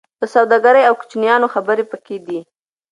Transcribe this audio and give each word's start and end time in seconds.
د 0.19 0.23
سوداګرۍ 0.35 0.83
او 0.87 0.93
کوچیانو 0.99 1.47
خبرې 1.55 1.83
پکې 1.91 2.17
دي. 2.25 2.39